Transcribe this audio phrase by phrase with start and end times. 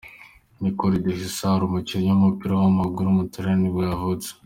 [0.61, 4.29] Nicolò De Cesare, umukinnyi w’umupira w’amaguru w’umutaliyani nibwo yavutse.